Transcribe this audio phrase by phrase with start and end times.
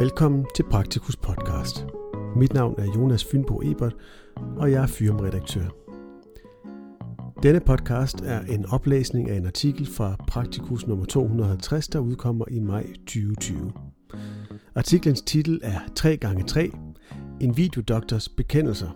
[0.00, 1.86] Velkommen til Praktikus Podcast.
[2.36, 3.96] Mit navn er Jonas Fynbo Ebert,
[4.56, 5.68] og jeg er firmaredaktør.
[7.42, 12.60] Denne podcast er en oplæsning af en artikel fra Praktikus nummer 250, der udkommer i
[12.60, 13.72] maj 2020.
[14.74, 16.76] Artiklens titel er 3x3,
[17.40, 18.90] en videodoktors bekendelser.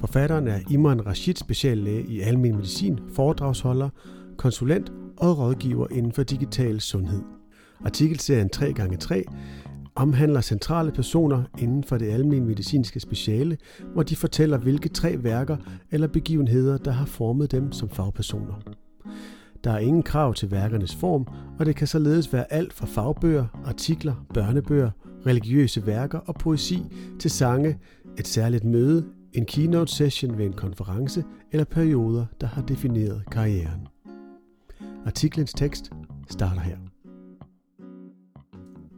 [0.00, 3.88] Forfatteren er Imran Rashid, speciallæge i almen medicin, foredragsholder,
[4.36, 7.22] konsulent og rådgiver inden for digital sundhed.
[7.84, 9.22] Artikelserien 3x3
[9.96, 13.58] omhandler centrale personer inden for det almindelige medicinske speciale,
[13.92, 15.56] hvor de fortæller, hvilke tre værker
[15.90, 18.54] eller begivenheder, der har formet dem som fagpersoner.
[19.64, 21.26] Der er ingen krav til værkernes form,
[21.58, 24.90] og det kan således være alt fra fagbøger, artikler, børnebøger,
[25.26, 26.82] religiøse værker og poesi
[27.18, 27.78] til sange,
[28.18, 33.88] et særligt møde, en keynote session ved en konference eller perioder, der har defineret karrieren.
[35.06, 35.90] Artiklens tekst
[36.30, 36.76] starter her.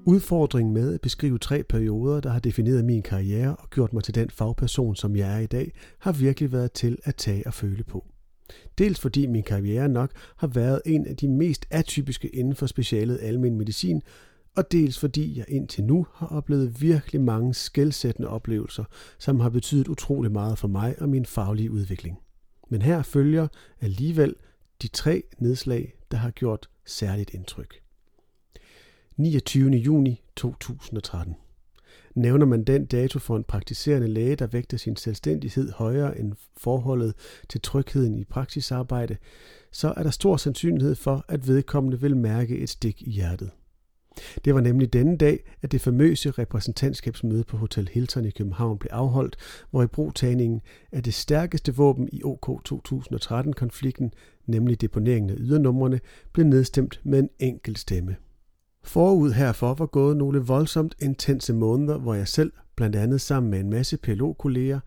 [0.09, 4.15] Udfordringen med at beskrive tre perioder, der har defineret min karriere og gjort mig til
[4.15, 7.85] den fagperson, som jeg er i dag, har virkelig været til at tage og føle
[7.85, 8.07] på.
[8.79, 13.19] Dels fordi min karriere nok har været en af de mest atypiske inden for specialet
[13.23, 14.03] almen medicin,
[14.57, 18.85] og dels fordi jeg indtil nu har oplevet virkelig mange skældsættende oplevelser,
[19.19, 22.19] som har betydet utrolig meget for mig og min faglige udvikling.
[22.71, 23.49] Men her følger
[23.81, 24.35] alligevel
[24.83, 27.88] de tre nedslag, der har gjort særligt indtryk.
[29.19, 29.71] 29.
[29.71, 31.37] juni 2013.
[32.15, 37.15] Nævner man den dato for en praktiserende læge, der vægter sin selvstændighed højere end forholdet
[37.49, 39.17] til trygheden i praksisarbejde,
[39.73, 43.51] så er der stor sandsynlighed for, at vedkommende vil mærke et stik i hjertet.
[44.45, 48.91] Det var nemlig denne dag, at det famøse repræsentantskabsmøde på Hotel Hilton i København blev
[48.93, 49.37] afholdt,
[49.71, 50.61] hvor i brugtagningen
[50.93, 54.13] af det stærkeste våben i OK 2013-konflikten,
[54.47, 56.01] nemlig deponeringen af ydernumrene,
[56.33, 58.17] blev nedstemt med en enkelt stemme.
[58.85, 63.61] Forud herfor var gået nogle voldsomt intense måneder, hvor jeg selv, blandt andet sammen med
[63.61, 64.81] en masse PLO-kolleger,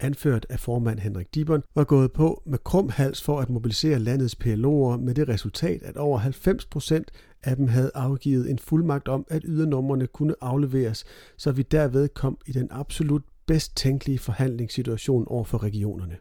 [0.00, 4.36] anført af formand Henrik Dibon, var gået på med krum hals for at mobilisere landets
[4.44, 7.10] PLO'er med det resultat, at over 90 procent
[7.42, 11.04] af dem havde afgivet en fuldmagt om, at ydernumrene kunne afleveres,
[11.36, 16.16] så vi derved kom i den absolut bedst tænkelige forhandlingssituation over for regionerne.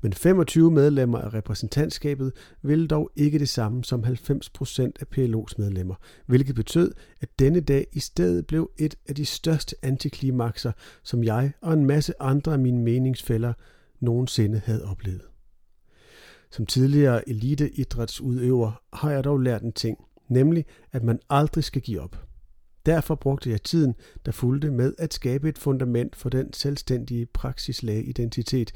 [0.00, 2.32] Men 25 medlemmer af repræsentantskabet
[2.62, 5.94] ville dog ikke det samme som 90 procent af PLO's medlemmer,
[6.26, 10.72] hvilket betød, at denne dag i stedet blev et af de største antiklimakser,
[11.02, 13.52] som jeg og en masse andre af mine meningsfælder
[14.00, 15.22] nogensinde havde oplevet.
[16.50, 19.98] Som tidligere eliteidrætsudøver har jeg dog lært en ting,
[20.28, 22.24] nemlig at man aldrig skal give op.
[22.86, 23.94] Derfor brugte jeg tiden,
[24.26, 28.72] der fulgte med at skabe et fundament for den selvstændige praksislæge-identitet,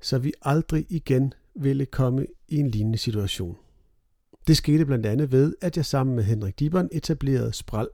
[0.00, 3.56] så vi aldrig igen ville komme i en lignende situation.
[4.46, 7.88] Det skete blandt andet ved, at jeg sammen med Henrik Dibern etablerede Spral,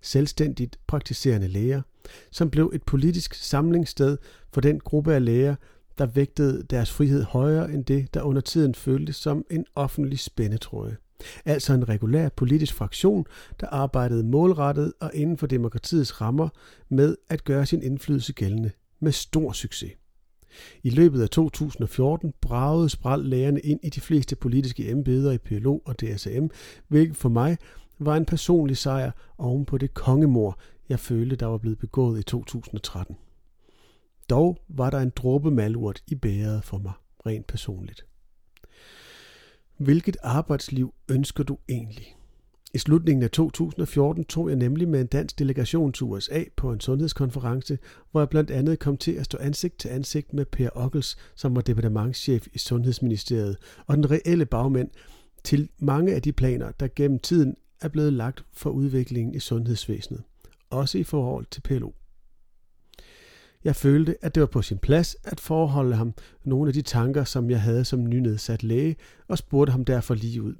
[0.00, 1.82] selvstændigt praktiserende læger,
[2.30, 4.18] som blev et politisk samlingssted
[4.52, 5.54] for den gruppe af læger,
[5.98, 10.96] der vægtede deres frihed højere end det, der under tiden føltes som en offentlig spændetrøje.
[11.44, 13.26] Altså en regulær politisk fraktion,
[13.60, 16.48] der arbejdede målrettet og inden for demokratiets rammer
[16.88, 18.70] med at gøre sin indflydelse gældende
[19.00, 19.92] med stor succes.
[20.82, 25.78] I løbet af 2014 bragede spral lægerne ind i de fleste politiske embeder i PLO
[25.84, 26.46] og DSM,
[26.88, 27.58] hvilket for mig
[27.98, 30.58] var en personlig sejr oven på det kongemor,
[30.88, 33.16] jeg følte, der var blevet begået i 2013.
[34.30, 36.92] Dog var der en dråbe malurt i bæret for mig,
[37.26, 38.04] rent personligt.
[39.76, 42.16] Hvilket arbejdsliv ønsker du egentlig?
[42.74, 46.80] I slutningen af 2014 tog jeg nemlig med en dansk delegation til USA på en
[46.80, 47.78] sundhedskonference,
[48.10, 51.56] hvor jeg blandt andet kom til at stå ansigt til ansigt med Per Ockels, som
[51.56, 54.90] var departementschef i Sundhedsministeriet, og den reelle bagmænd
[55.44, 60.22] til mange af de planer, der gennem tiden er blevet lagt for udviklingen i sundhedsvæsenet,
[60.70, 61.90] også i forhold til PLO.
[63.64, 66.14] Jeg følte, at det var på sin plads at forholde ham
[66.44, 68.96] nogle af de tanker, som jeg havde som nynedsat læge,
[69.28, 70.54] og spurgte ham derfor lige ud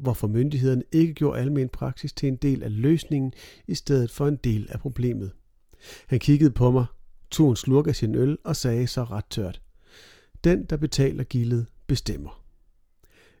[0.00, 3.32] hvorfor myndighederne ikke gjorde almen praksis til en del af løsningen
[3.66, 5.32] i stedet for en del af problemet.
[6.06, 6.86] Han kiggede på mig,
[7.30, 9.60] tog en slurk af sin øl og sagde så ret tørt.
[10.44, 12.41] Den, der betaler gildet, bestemmer.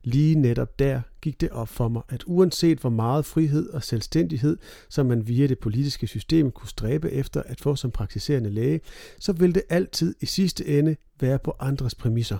[0.04, 4.56] Lige netop der gik det op for mig, at uanset hvor meget frihed og selvstændighed,
[4.88, 8.80] som man via det politiske system kunne stræbe efter at få som praktiserende læge,
[9.18, 12.38] så ville det altid i sidste ende være på andres præmisser.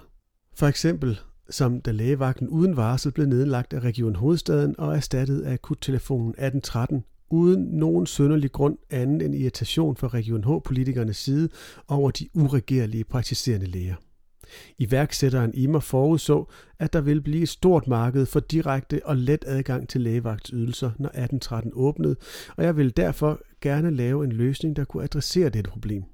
[0.55, 1.19] For eksempel
[1.51, 7.05] som da lægevagten uden varsel blev nedlagt af Region Hovedstaden og erstattet af akuttelefonen 1813,
[7.31, 11.49] uden nogen sønderlig grund anden end irritation fra Region H-politikernes side
[11.89, 13.95] over de uregerlige praktiserende læger.
[14.79, 16.45] Iværksætteren i mig forudså,
[16.79, 21.09] at der ville blive et stort marked for direkte og let adgang til lægevagtsydelser, når
[21.09, 22.17] 1813 åbnede,
[22.57, 26.05] og jeg ville derfor gerne lave en løsning, der kunne adressere dette problem.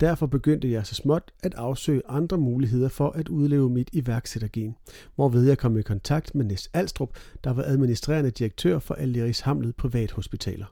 [0.00, 4.76] Derfor begyndte jeg så småt at afsøge andre muligheder for at udleve mit iværksættergen,
[5.14, 9.76] hvorved jeg kom i kontakt med Nes Alstrup, der var administrerende direktør for Aleris Hamlet
[9.76, 10.66] Privathospitaler.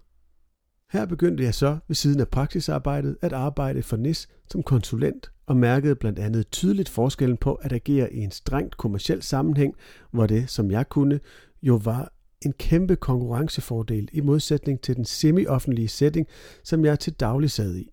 [0.93, 5.57] Her begyndte jeg så ved siden af praksisarbejdet at arbejde for NIS som konsulent og
[5.57, 9.75] mærkede blandt andet tydeligt forskellen på at agere i en strengt kommersiel sammenhæng,
[10.11, 11.21] hvor det, som jeg kunne,
[11.63, 12.13] jo var
[12.45, 16.27] en kæmpe konkurrencefordel i modsætning til den semi-offentlige setting,
[16.63, 17.91] som jeg til daglig sad i.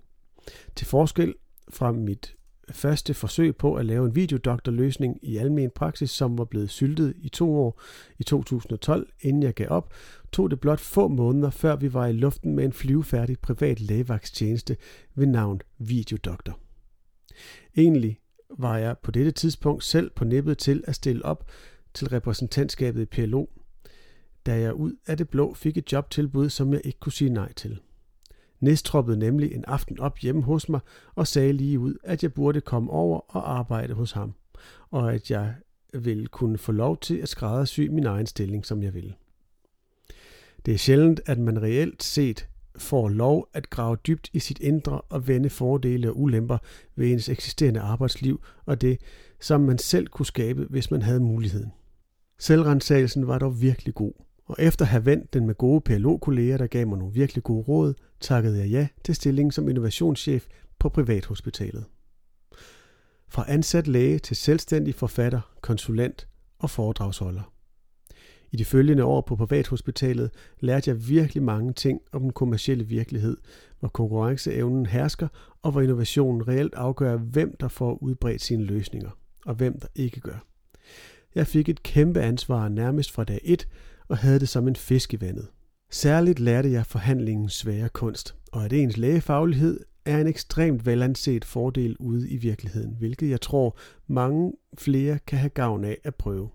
[0.76, 1.34] Til forskel
[1.70, 2.36] fra mit
[2.72, 7.30] første forsøg på at lave en videodoktorløsning i almen praksis, som var blevet syltet i
[7.30, 7.82] to år
[8.20, 9.94] i 2012, inden jeg gav op,
[10.32, 14.78] tog det blot få måneder, før vi var i luften med en flyvefærdig privat lægevagtstjeneste
[15.16, 16.60] ved navn Videodoktor.
[17.78, 18.20] Egentlig
[18.50, 21.48] var jeg på dette tidspunkt selv på nippet til at stille op
[21.94, 23.46] til repræsentantskabet i PLO,
[24.46, 27.54] da jeg ud af det blå fik et jobtilbud, som jeg ikke kunne sige nej
[27.54, 27.80] til.
[28.60, 30.80] Næst troppede nemlig en aften op hjemme hos mig
[31.16, 34.34] og sagde lige ud, at jeg burde komme over og arbejde hos ham,
[34.92, 35.56] og at jeg
[35.94, 39.14] ville kunne få lov til at skræddersy min egen stilling, som jeg ville.
[40.66, 42.48] Det er sjældent, at man reelt set
[42.78, 46.58] får lov at grave dybt i sit indre og vende fordele og ulemper
[46.96, 48.98] ved ens eksisterende arbejdsliv og det,
[49.40, 51.72] som man selv kunne skabe, hvis man havde muligheden.
[52.40, 54.14] Selvrensagelsen var dog virkelig god,
[54.46, 57.64] og efter at have vendt den med gode PLO-kolleger, der gav mig nogle virkelig gode
[57.64, 60.48] råd, takkede jeg ja til stillingen som innovationschef
[60.80, 61.86] på Privathospitalet.
[63.30, 66.28] Fra ansat læge til selvstændig forfatter, konsulent
[66.60, 67.53] og foredragsholder.
[68.54, 70.30] I de følgende år på privathospitalet
[70.60, 73.38] lærte jeg virkelig mange ting om den kommercielle virkelighed,
[73.80, 75.28] hvor konkurrenceevnen hersker
[75.62, 79.10] og hvor innovationen reelt afgør, hvem der får udbredt sine løsninger,
[79.46, 80.46] og hvem der ikke gør.
[81.36, 83.68] Jeg fik et kæmpe ansvar nærmest fra dag 1
[84.08, 85.48] og havde det som en fisk i vandet.
[85.92, 91.96] Særligt lærte jeg forhandlingens svære kunst, og at ens lægefaglighed er en ekstremt velanset fordel
[92.00, 93.78] ude i virkeligheden, hvilket jeg tror
[94.08, 96.50] mange flere kan have gavn af at prøve.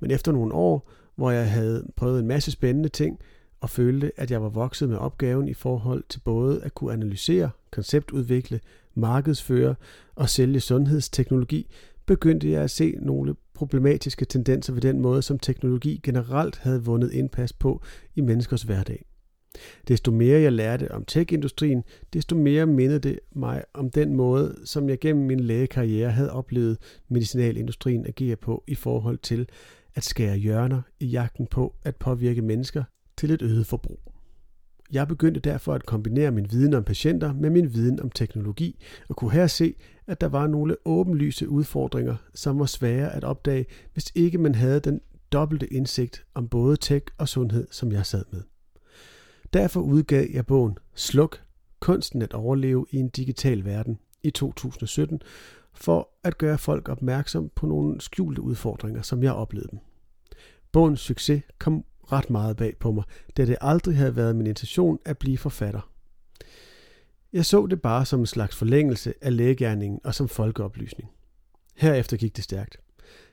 [0.00, 3.18] Men efter nogle år, hvor jeg havde prøvet en masse spændende ting,
[3.60, 7.50] og følte, at jeg var vokset med opgaven i forhold til både at kunne analysere,
[7.70, 8.60] konceptudvikle,
[8.94, 9.74] markedsføre
[10.14, 11.70] og sælge sundhedsteknologi,
[12.06, 17.12] begyndte jeg at se nogle problematiske tendenser ved den måde, som teknologi generelt havde vundet
[17.12, 17.82] indpas på
[18.14, 19.04] i menneskers hverdag.
[19.88, 24.88] Desto mere jeg lærte om tech-industrien, desto mere mindede det mig om den måde, som
[24.88, 29.48] jeg gennem min lægekarriere havde oplevet medicinalindustrien agere på i forhold til
[29.94, 32.84] at skære hjørner i jagten på at påvirke mennesker
[33.16, 34.00] til et øget forbrug.
[34.92, 39.16] Jeg begyndte derfor at kombinere min viden om patienter med min viden om teknologi, og
[39.16, 39.74] kunne her se,
[40.06, 44.80] at der var nogle åbenlyse udfordringer, som var svære at opdage, hvis ikke man havde
[44.80, 45.00] den
[45.32, 48.42] dobbelte indsigt om både tech og sundhed, som jeg sad med.
[49.56, 51.42] Derfor udgav jeg bogen Sluk,
[51.80, 55.20] kunsten at overleve i en digital verden i 2017,
[55.72, 59.78] for at gøre folk opmærksom på nogle skjulte udfordringer, som jeg oplevede dem.
[60.72, 63.04] Bogens succes kom ret meget bag på mig,
[63.36, 65.90] da det aldrig havde været min intention at blive forfatter.
[67.32, 71.10] Jeg så det bare som en slags forlængelse af lægegærningen og som folkeoplysning.
[71.76, 72.80] Herefter gik det stærkt.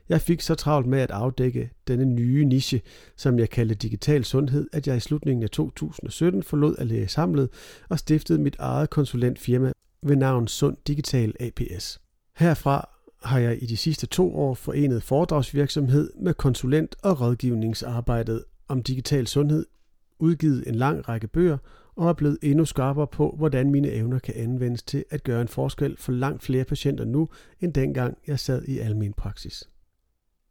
[0.08, 2.82] Jeg fik så travlt med at afdække denne nye niche,
[3.16, 7.48] som jeg kaldte digital sundhed, at jeg i slutningen af 2017 forlod at læge samlet
[7.88, 12.00] og stiftede mit eget konsulentfirma ved navn Sund Digital APS.
[12.36, 12.88] Herfra
[13.22, 19.26] har jeg i de sidste to år forenet foredragsvirksomhed med konsulent- og rådgivningsarbejdet om digital
[19.26, 19.66] sundhed,
[20.18, 21.58] udgivet en lang række bøger
[21.96, 25.48] og er blevet endnu skarpere på, hvordan mine evner kan anvendes til at gøre en
[25.48, 27.28] forskel for langt flere patienter nu,
[27.60, 29.68] end dengang jeg sad i almen praksis.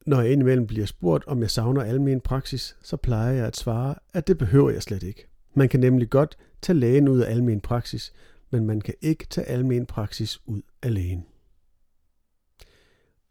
[0.06, 3.96] Når jeg indimellem bliver spurgt, om jeg savner almen praksis, så plejer jeg at svare,
[4.14, 5.28] at det behøver jeg slet ikke.
[5.54, 8.14] Man kan nemlig godt tage lægen ud af almen praksis,
[8.50, 11.26] men man kan ikke tage almen praksis ud af lægen.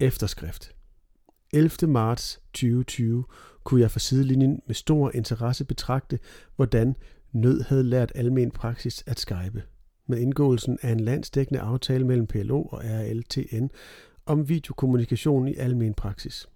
[0.00, 0.74] Efterskrift
[1.52, 1.90] 11.
[1.90, 3.24] marts 2020
[3.64, 6.18] kunne jeg fra sidelinjen med stor interesse betragte,
[6.56, 6.96] hvordan
[7.32, 9.62] nød havde lært almen praksis at skype.
[10.06, 13.66] Med indgåelsen af en landsdækkende aftale mellem PLO og RLTN
[14.26, 16.48] om videokommunikation i almen praksis.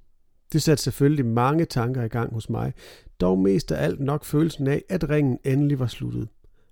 [0.52, 2.72] Det satte selvfølgelig mange tanker i gang hos mig,
[3.20, 6.28] dog mest af alt nok følelsen af, at ringen endelig var sluttet.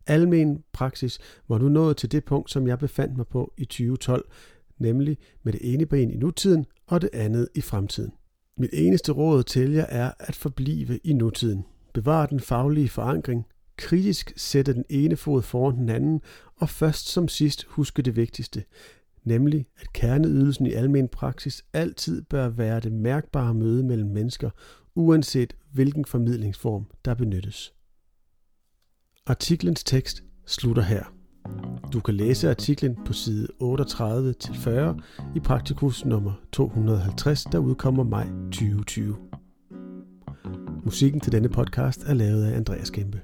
[0.07, 4.29] Almen praksis var nu nået til det punkt, som jeg befandt mig på i 2012,
[4.79, 8.13] nemlig med det ene ben i nutiden og det andet i fremtiden.
[8.59, 11.65] Mit eneste råd til jer er at forblive i nutiden.
[11.95, 16.21] Bevar den faglige forankring, kritisk sætte den ene fod foran den anden,
[16.57, 18.65] og først som sidst huske det vigtigste,
[19.25, 24.51] nemlig at kerneydelsen i almen praksis altid bør være det mærkbare møde mellem mennesker,
[24.95, 27.75] uanset hvilken formidlingsform der benyttes.
[29.27, 31.15] Artiklens tekst slutter her.
[31.93, 35.01] Du kan læse artiklen på side 38-40
[35.37, 39.17] i Praktikus nummer 250, der udkommer maj 2020.
[40.85, 43.21] Musikken til denne podcast er lavet af Andreas Kæmpe.